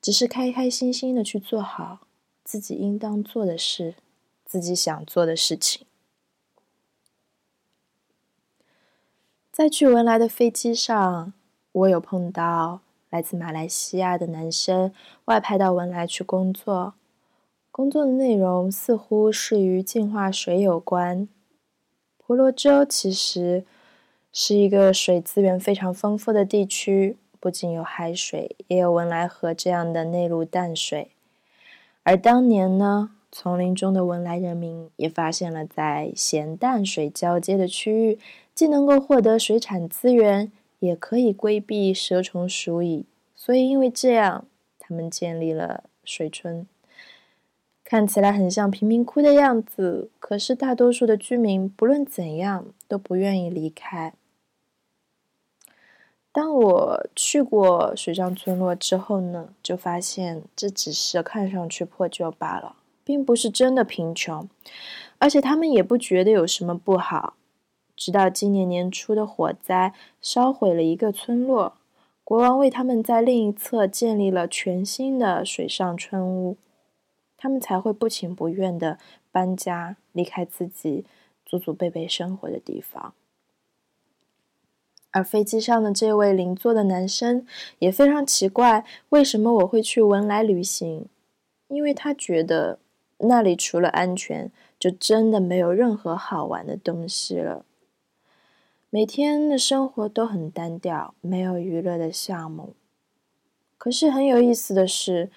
[0.00, 2.06] 只是开开心心的去做好
[2.44, 3.96] 自己应当做的事，
[4.44, 5.84] 自己想做的事情。
[9.50, 11.32] 在去文莱的飞机上，
[11.72, 16.94] 我有碰到来自马来西亚的男生外派到文莱去工作，
[17.72, 21.26] 工作的内容似乎是与净化水有关。
[22.18, 23.64] 婆罗洲其实
[24.30, 31.12] 是一个水资源非常丰富的地区，不仅有海水，也有文莱河这样的内陆淡水。
[32.02, 38.18] 而当年呢，丛林中的文莱人民也发现了，在咸淡水交接的区域，
[38.54, 43.06] 既能够获得水产资源，也可以规避蛇虫鼠蚁。
[43.34, 44.44] 所以，因为这样，
[44.78, 46.66] 他们建立了水村。
[47.92, 54.14] 看起来很像贫民窟的样子，可是大多数的居民不论怎样都不愿意离开。
[56.32, 64.48] 当我去过水上村落之后呢，就发现这只是看上去破旧罢了，并不是真的贫穷，
[65.18, 67.34] 而且他们也不觉得有什么不好。
[67.94, 71.74] 直到今年年初的火灾烧毁了一个村落，
[72.24, 76.56] 国王为他们在另一侧建立了全新的水上村屋。
[77.42, 79.00] 他们才会不情不愿的
[79.32, 81.04] 搬家，离开自己
[81.44, 83.14] 祖祖辈辈生活的地方。
[85.10, 87.44] 而飞机上的这位邻座的男生
[87.80, 91.06] 也非常奇怪，为什么我会去文莱旅行？
[91.66, 92.78] 因为他觉得
[93.18, 97.66] 那里除了安全，就真的没有任何好玩的东西了。
[98.88, 102.74] 每天的生活都很单调，没有娱乐的项目。
[103.76, 105.28] 可是很有意思的是，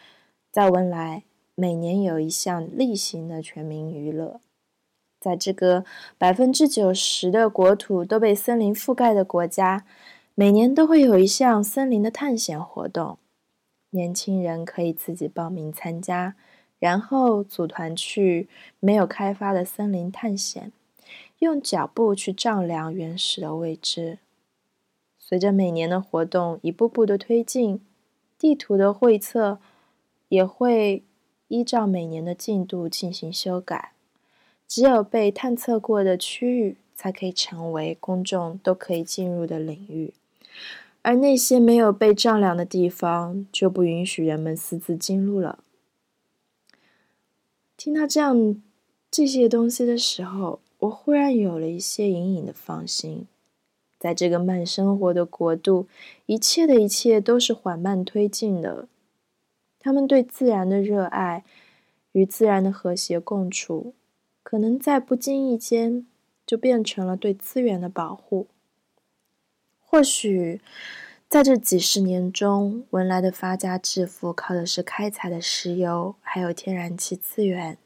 [0.52, 1.24] 在文莱。
[1.58, 4.42] 每年有一项例行的全民娱乐，
[5.22, 5.86] 在这个
[6.18, 9.86] 百分之九十的国土都被森林覆盖的国家，
[10.34, 13.18] 每年都会有一项森林的探险活动。
[13.92, 16.36] 年轻人可以自己报名参加，
[16.78, 18.50] 然后组团去
[18.82, 20.74] 没有开发的森林探险，
[21.40, 24.20] 用脚步去丈量原始的未知。
[25.18, 27.80] 随着每年的活动一步步的推进，
[28.38, 29.60] 地图的绘测
[30.28, 31.06] 也会。
[31.48, 33.92] 依照每年的进度进行修改，
[34.68, 40.14] 只有被探测过的区域才可以成为公众都可以进入的领域，
[41.04, 45.60] 而那些没有被丈量的地方就不允许人们私自进入了。
[47.78, 48.62] 听到这样
[49.12, 53.28] 这些东西的时候，我忽然有了一些隐隐的放心，
[54.00, 55.88] 在这个慢生活的国度，
[56.26, 58.88] 一切的一切都是缓慢推进的。
[59.86, 61.44] 他们对自然的热爱，
[62.14, 63.94] 与自然的和谐共处，
[64.42, 66.08] 可能在不经意间
[66.44, 68.48] 就变成了对资源的保护。
[69.80, 70.60] 或许，
[71.30, 77.78] 在这几十年中，文莱的发家致富靠的是开采的石油还有天然气资源，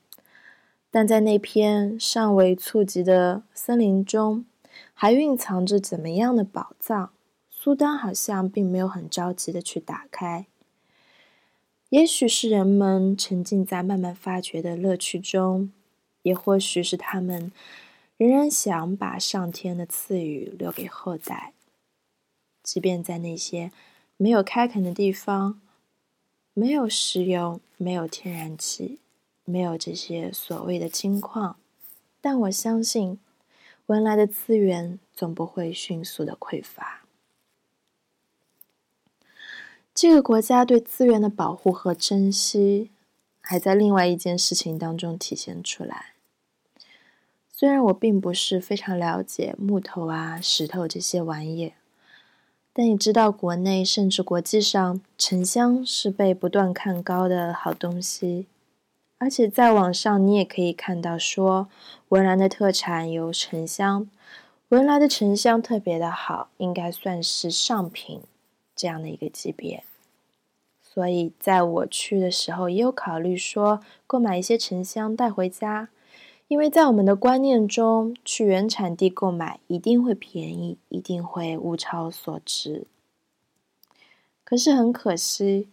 [0.89, 4.45] 但在那片尚未触及的森林中，
[4.93, 7.11] 还蕴藏着怎么样的宝藏？
[7.49, 10.45] 苏丹好像并没有很着急的去打开。
[11.89, 15.71] 也许是人们沉浸在慢慢发掘的乐趣中，
[16.21, 17.51] 也或许是他们
[18.15, 21.53] 仍然想把上天的赐予留给后代。
[22.61, 23.71] 即便在那些
[24.17, 25.59] 没有开垦的地方，
[26.53, 28.99] 没有石油，没有天然气，
[29.45, 31.57] 没有这些所谓的金矿，
[32.21, 33.17] 但我相信，
[33.87, 36.98] 文莱的资源总不会迅速的匮乏。
[40.01, 42.89] 这个国家对资源的保护和珍惜，
[43.41, 46.13] 还在另外一件事情当中体现出来。
[47.51, 51.73] 虽然我并不是非常了解木头啊、石头这些玩意，
[52.71, 58.47] 但你知道，国内甚至国际上，沉香是被不断看高的好东西。
[59.17, 61.67] 而且在网上，你也可以看到说，
[62.07, 64.09] 文莱的特产有沉香，
[64.69, 68.21] 文莱的沉香特别的好，应该算是上品
[68.73, 69.83] 这样的一个级别。
[70.99, 75.87] 所以在我去的时候，也有考虑说购买一些沉香带回家。
[76.49, 82.85] 因为在我们的观念中，去原产地购买一定会便宜，一定会物超所值。
[84.43, 85.69] 可是很可惜，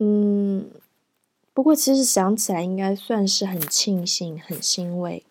[0.00, 0.68] 嗯，
[1.54, 5.24] 不过其实想起来应该算是很庆幸、很欣慰，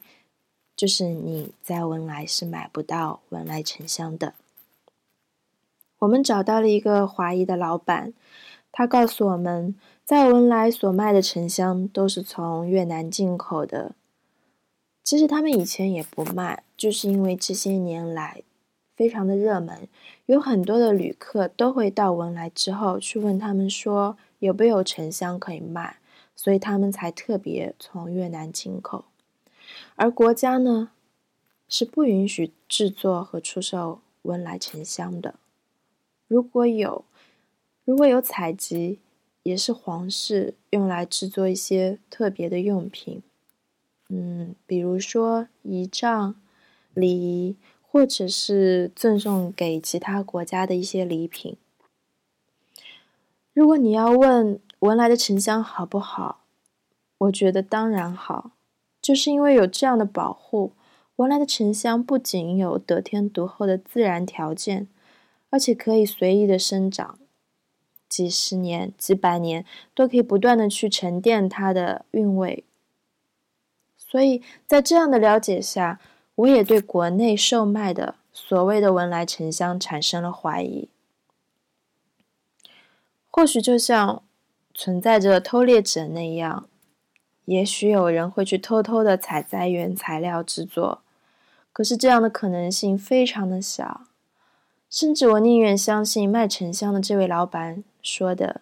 [0.78, 4.36] 就是你在文莱是买不到文莱沉香的。
[5.98, 8.14] 我们找到了一个华裔的老板，
[8.80, 9.76] 他告诉我们
[10.06, 13.94] 在文莱所卖的沉香都是从越南进口的。
[15.04, 18.42] 其实他们以前也不卖，就是因为这些年来
[18.96, 19.90] 非常的热门，
[20.28, 25.98] 有很多的旅客都会到文莱之后去问他们说有没有沉香可以卖，
[26.34, 29.04] 所以他们才特别从越南进口。
[29.98, 30.92] 而国家呢
[31.68, 35.36] 是不允许制作和出售文莱沉香的，
[36.30, 37.04] 如果有
[37.90, 39.00] 如果有采集，
[39.42, 43.24] 也是皇室用来制作一些特别的用品。
[44.10, 46.36] 嗯，比如说仪仗、
[46.94, 51.58] 礼仪，或者是赠送给其他国家的一些礼品。
[53.54, 56.44] 如果你要问文莱的沉香好不好，
[57.18, 58.52] 我觉得当然好，
[59.02, 60.74] 就是因为有这样的保护，
[61.16, 64.88] 文莱的沉香不仅有得天独厚的自然条件，
[65.50, 67.19] 而且可以随意的生长，
[68.10, 72.66] 几十年、几百年都可以不断的去沉淀它的韵味。
[73.96, 76.00] 所以在这样的了解下，
[76.36, 80.90] 我也对国内售卖的所谓的文莱沉香产生了怀疑。
[83.30, 84.24] 或许就像
[84.74, 86.68] 存在着偷猎者那样，
[87.46, 91.02] 也许有人会去偷偷的采摘原材料制作，
[91.72, 94.02] 可是这样的可能性非常的小。
[94.90, 98.62] 甚至我宁愿相信卖沉香的这位老板说的：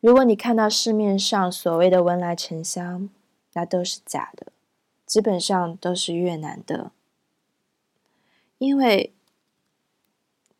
[0.00, 3.08] 如果你看到市面上所谓的文莱沉香，
[3.54, 4.52] 那都是假的。
[5.06, 6.90] 基本上都是越南的，
[8.58, 9.14] 因为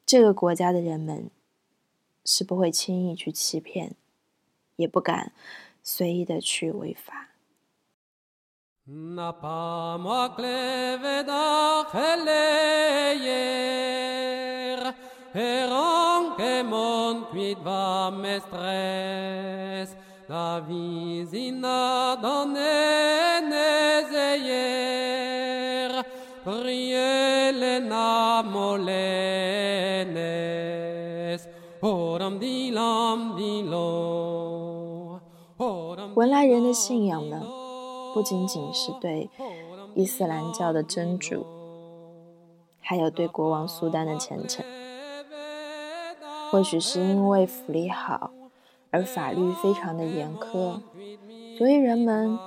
[0.07, 1.29] 这个国家的人们
[2.25, 3.97] 是不会轻易去欺骗，
[4.77, 5.33] 也不敢
[5.83, 7.31] 随意的去违法。
[36.15, 37.43] 文莱人的信仰呢，
[38.15, 39.29] 不仅仅是对
[39.95, 41.45] 伊斯兰教的真主，
[42.81, 44.65] 还有对国王苏丹的虔诚。
[46.51, 48.31] 或许是因为福利好。
[48.93, 50.81] 而法律非常的严苛，
[51.59, 52.39] 所以人们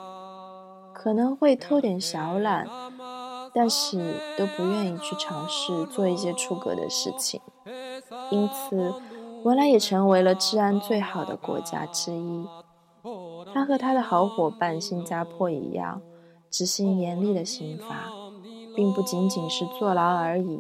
[0.94, 2.66] 可能会偷点小懒，
[3.54, 7.40] 但是都不愿意去尝试做一些出格的事情。
[8.32, 8.96] 因此，
[9.44, 12.48] 文莱也成为了治安最好的国家之一。
[13.54, 16.02] 他和他的好伙伴新加坡一样，
[16.50, 18.10] 执行严厉的刑罚，
[18.76, 20.60] 并不仅仅是坐牢而已，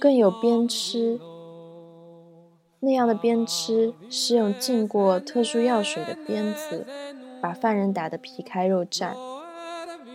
[0.00, 1.20] 更有鞭笞。
[2.84, 6.84] 那样的鞭笞是用浸过特殊药水的鞭子，
[7.40, 9.12] 把犯人打得皮开肉绽，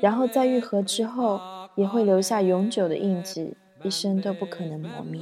[0.02, 1.40] 然后在愈合之后
[1.76, 5.22] 也会留下永久的印记，一生都不可能磨灭。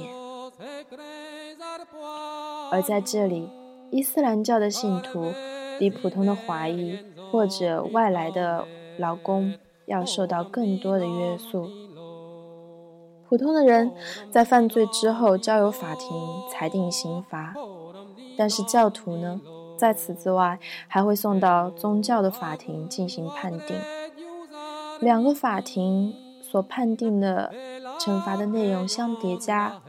[2.72, 3.48] 而在这里，
[3.92, 5.32] 伊斯兰教的信徒
[5.78, 6.98] 比普通的华裔
[7.30, 8.64] 或者外来的
[8.98, 11.70] 劳工要受到更多的约束。
[13.28, 13.92] 普通的人
[14.30, 16.08] 在犯罪之后交由法庭
[16.50, 17.54] 裁定刑罚，
[18.38, 19.40] 但是教徒呢，
[19.76, 23.76] 在此之外还会送到宗教的法庭进行判定。
[25.00, 27.52] 两个法庭所判定的
[27.98, 29.80] 惩罚的内容相叠加，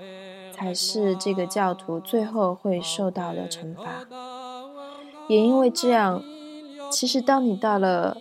[0.52, 3.84] 才是这个教徒最后会受到的惩罚。
[5.28, 6.24] 也因为这样，
[6.90, 8.18] 其实当你到了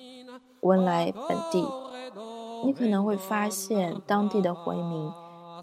[0.60, 1.66] 文莱本地，
[2.66, 5.08] 你可能会发现当地的回民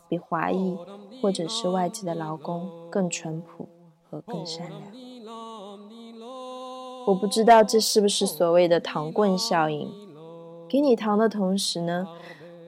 [0.07, 0.77] 比华裔
[1.21, 3.67] 或者是外籍的劳工更淳朴
[4.09, 4.81] 和更善良。
[7.05, 9.91] 我不知道这是不是所谓的糖棍效应？
[10.69, 12.07] 给你糖的同时呢，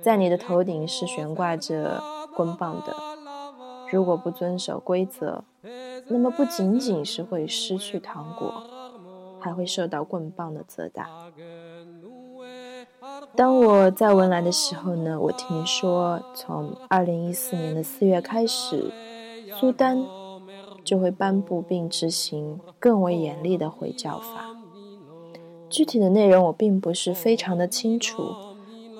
[0.02, 2.04] 在你的头顶是悬挂着
[2.36, 2.94] 棍棒的。
[3.90, 5.46] 如果不遵守规则，
[6.10, 8.52] 那么不仅仅是会失去糖果，
[9.40, 11.08] 还会受到棍棒的责打。
[13.36, 18.92] 当我在文莱的时候呢，我听说从二零一四年的四月开始，
[19.60, 20.04] 苏丹
[20.84, 24.56] 就会颁布并执行更为严厉的回教法。
[25.70, 28.24] 具体的内容我并不是非常的清楚，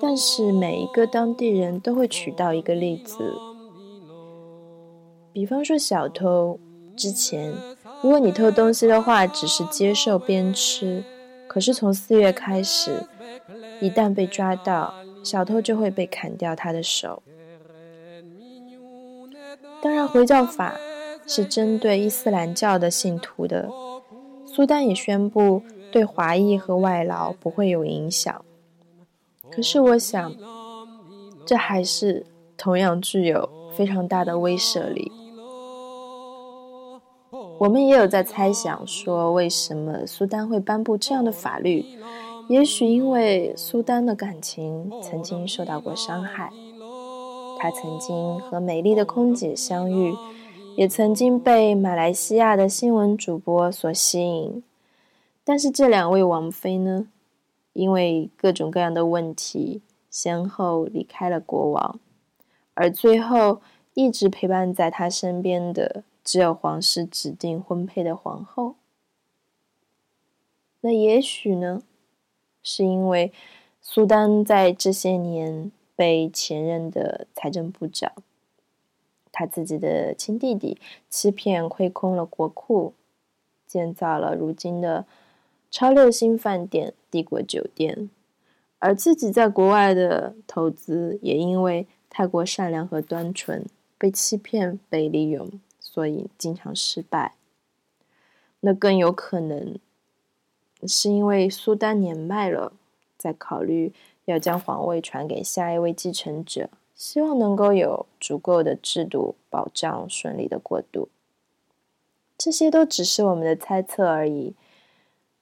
[0.02, 3.32] 但是每一个当地人都会举到一个例子。
[5.32, 6.58] 比方说，小偷
[6.96, 7.54] 之前，
[8.02, 11.02] 如果你偷东西的话，只是接受边吃；
[11.46, 13.06] 可是从四月开始，
[13.80, 17.22] 一旦被抓到，小偷就会被砍掉他的手。
[19.82, 20.78] 当然，回教法
[21.26, 23.68] 是针对伊斯兰教的信徒的。
[24.46, 25.62] 苏丹也宣布
[25.92, 28.44] 对华裔和外劳不会有影响。
[29.50, 30.34] 可是，我想，
[31.44, 32.24] 这还是
[32.56, 35.12] 同样具有非常大的威慑力。
[37.58, 41.84] 我们也有在猜想说，为什么苏丹会颁布这样的法律？
[42.48, 46.52] 也许因为苏丹的感情曾经受到过伤害，
[47.58, 50.14] 他曾经和美丽的空姐相遇，
[50.76, 54.62] 也曾经被马来西亚的新闻主播所吸引。
[55.44, 57.08] 但是这两位王妃呢，
[57.72, 61.98] 因为各种各样的问题，先后离开了国王，
[62.74, 63.60] 而最后
[63.94, 66.04] 一直陪伴在他身边的。
[66.26, 68.74] 只有皇室指定婚配的皇后。
[70.80, 71.82] 那也许呢，
[72.66, 73.32] 是因为
[73.80, 78.10] 苏丹在这些年被前任的财政部长、
[79.30, 80.76] 他自己的亲弟弟
[81.08, 82.92] 欺骗亏空了国库，
[83.68, 85.06] 建造了如今的
[85.70, 88.10] 超六星饭店帝国酒店，
[88.80, 93.64] 而自己在国外的投资也因为太过善良和单纯，
[93.96, 95.48] 被欺骗、被利用。
[95.78, 97.36] 所以经常失败。
[98.60, 99.78] 那更有可能
[100.86, 102.72] 是因为苏丹年迈了，
[103.16, 103.92] 在考虑
[104.26, 111.08] 要将皇位传给下一位继承者，希望能够有足够的制度保障顺利的过渡。
[112.38, 114.54] 这些都只是我们的猜测而已，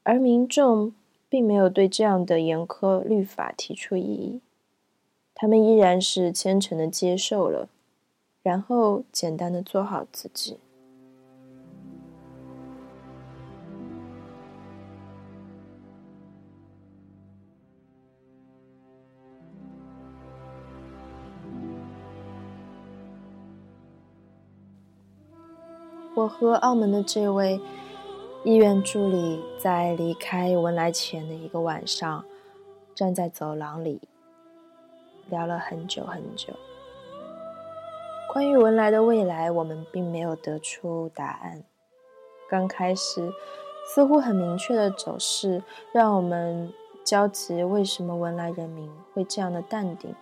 [0.02, 0.92] 而民众
[1.28, 4.40] 并没有对这样的严苛律法提出异议，
[5.34, 7.68] 他们依然是虔诚的接受了。
[8.42, 10.58] 然后简单的做好自己。
[26.16, 27.60] 我和澳门的这位
[28.44, 32.24] 医院助理在离开文莱前的一个晚上，
[32.94, 34.00] 站在走廊里
[35.28, 36.52] 聊了很久很久。
[38.32, 41.64] 关于文莱的未来，我们并没有得出答案。
[42.48, 43.32] 刚开始，
[43.84, 50.14] 似乎很明确的走势，让我们焦急：为什么文莱人民会这样的淡定？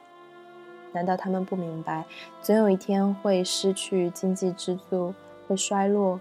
[0.92, 2.06] 难道他们不明白，
[2.40, 5.14] 总有一天会失去经济支柱，
[5.52, 6.18] 会衰落？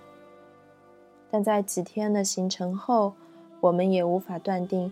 [1.29, 3.13] 但在几天的行程后，
[3.61, 4.91] 我们也无法断定，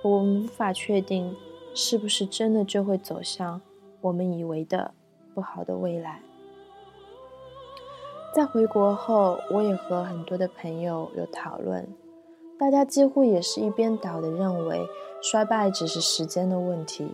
[0.00, 1.36] 我们无法确定，
[1.74, 3.60] 是不是真的就会走向
[4.00, 4.92] 我们以为的。
[5.34, 6.22] 不好的未来。
[8.34, 11.86] 在回国后，我也和很多的朋友有讨论，
[12.58, 14.88] 大家几乎也是一边倒的认为
[15.20, 17.10] 衰败只是时间的问题。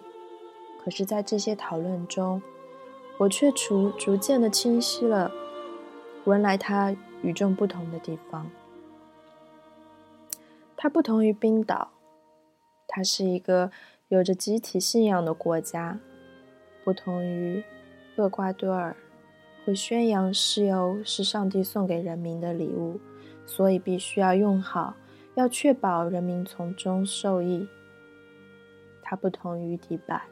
[0.85, 2.41] 可是，在这些讨论中，
[3.19, 5.33] 我却逐逐渐的清晰了
[6.25, 8.51] 文莱它与众不同的地方。
[10.77, 11.91] 它不同于冰岛，
[12.89, 13.71] 它是一个
[14.09, 15.99] 有着集体信仰的国家，
[16.85, 17.63] 不同于。
[18.17, 18.95] 厄瓜多尔
[19.65, 23.01] 会宣扬石油是上帝送给人民的礼物，
[23.47, 24.95] 所以必须要用好，
[25.35, 27.67] 要确保人民从中受益。
[29.03, 30.25] 它不同于迪拜，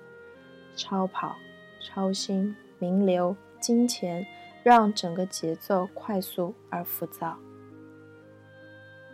[0.77, 1.37] 超跑、
[1.81, 4.27] 超星、名流、金钱
[4.63, 7.37] 让整个节奏快速而浮躁。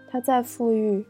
[0.09, 1.05] 它再富裕，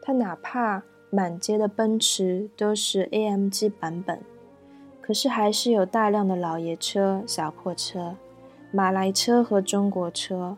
[0.00, 4.20] 它哪怕满街的奔驰都是 AMG 版本。
[5.00, 8.14] 可是还是有大量的老爷车、小破车，
[8.70, 10.56] 马来车和中国车，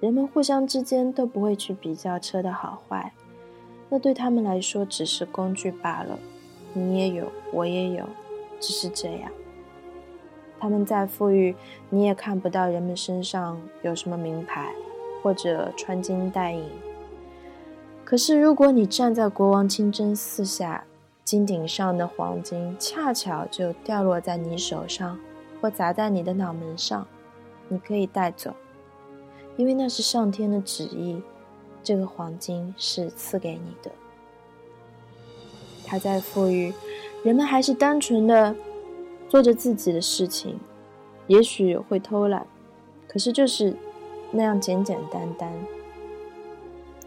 [0.00, 3.12] 人们互相之间都不会去比较车的好坏，
[3.88, 6.18] 那对他们来说只是工具罢了。
[6.72, 8.04] 你也有，我也有，
[8.58, 9.30] 只是这样。
[10.60, 11.56] 他们再富裕，
[11.88, 14.72] 你也看不到人们身上有什么名牌，
[15.22, 16.62] 或者穿金戴银。
[18.04, 20.84] 可是，如果你站在国王清真寺下，
[21.24, 25.18] 金顶上的黄金恰巧就掉落在你手上，
[25.60, 27.06] 或砸在你的脑门上，
[27.68, 28.52] 你可以带走，
[29.56, 31.22] 因为那是上天的旨意。
[31.82, 33.90] 这个黄金是赐给你的。
[35.86, 36.74] 他再富裕，
[37.24, 38.54] 人们还是单纯的。
[39.30, 40.58] 做着自己的事情，
[41.28, 42.44] 也许会偷懒，
[43.06, 43.76] 可是就是
[44.32, 45.52] 那样简简单单。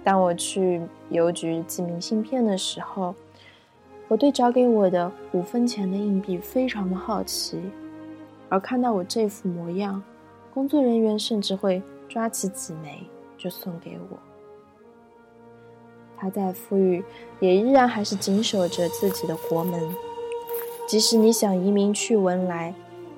[0.05, 3.13] 当我去邮局寄明信片的时候，
[4.07, 7.61] 我对找给我的五分钱的硬币非常的好奇，
[8.47, 10.01] 而看到我这副模样，
[10.53, 13.05] 工作人员甚至会抓起几枚
[13.38, 14.17] 就送给我。
[16.15, 17.03] 他再富裕，
[17.41, 19.78] 也依然还是紧守着自己的国门。
[20.86, 22.73] 即使你想移民去文莱，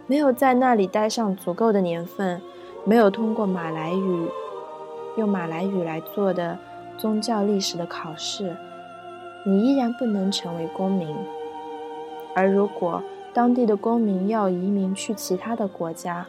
[0.08, 2.42] 没有在那里待上足够的年份，
[2.86, 4.30] 没有通过马来语
[5.18, 6.58] 用马来语来做的
[6.98, 8.56] 宗教历史的考试，
[9.46, 11.16] 你依然不能成为公民。
[12.36, 13.02] 而如果
[13.34, 16.26] 当地的公民要移民去其他的国家，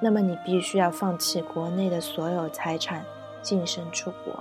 [0.00, 3.04] 那么你必须要放弃国内的所有财产，
[3.42, 4.34] 净身出国。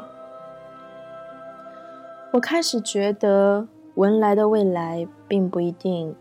[2.32, 6.16] 我开始觉得文莱的未来并不一定。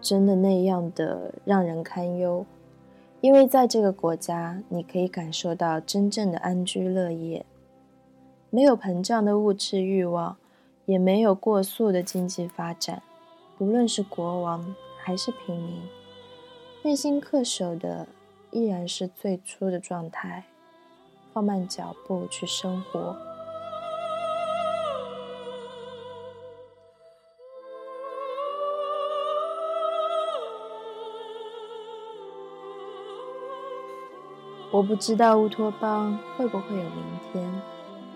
[0.00, 2.46] 真的那样的让人堪忧，
[3.20, 7.44] 因为在这个国家，你可以感受到真正的安居乐业，
[8.48, 10.36] 没有膨胀的物质欲望，
[10.86, 13.02] 也没有过速的经济发展。
[13.58, 15.82] 不论是国王还是平民，
[16.82, 18.06] 内心恪守的
[18.50, 20.44] 依然是最初的状态，
[21.34, 23.16] 放慢脚步去生活。
[34.80, 37.62] 我不知道乌托邦会不会有明天。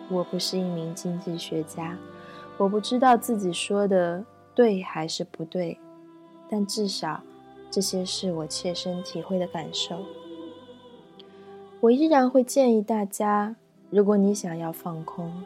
[0.08, 1.94] 我不是一名经济学家，
[2.56, 5.78] 我不知道自己说的对还是不对，
[6.48, 7.20] 但至少
[7.70, 10.06] 这些是我切身体会的感受。
[11.80, 13.56] 我依然会建议大家：
[13.90, 15.44] 如果你想要放空，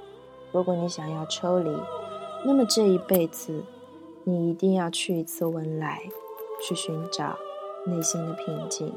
[0.53, 1.77] 如果你想要抽离，
[2.45, 3.65] 那么这一辈子
[4.23, 6.01] 你一定要去一次文莱，
[6.63, 7.37] 去寻找
[7.85, 8.93] 内心的平静。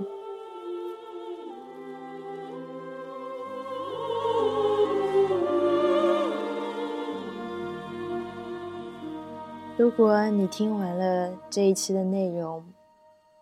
[9.82, 12.64] 如果你听完了这一期的内容，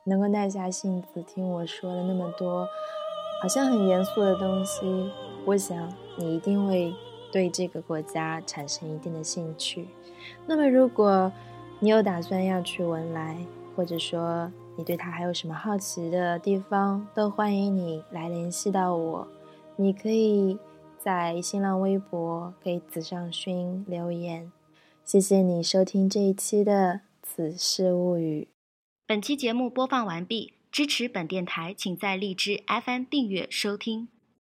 [0.05, 2.65] 能够耐下性子听我说了那么多，
[3.41, 5.11] 好像很严肃的东西，
[5.43, 6.93] 我想你一定会
[7.29, 9.89] 对这个国家产生一定的兴趣。
[10.45, 11.29] 那么，如果
[11.81, 13.35] 你有打算要去文莱，
[13.75, 19.27] 或者说你对它还有什么好奇的地方，都欢迎你来联系到我。
[19.75, 20.57] 你可以
[20.97, 24.49] 在新浪微博给子尚勋留言。
[25.09, 26.93] 谢谢你收听这一期的
[27.23, 28.41] 《此事物语》。
[29.07, 34.09] 本期节目播放完毕，支持本电台，请在荔枝 FM 订阅收听。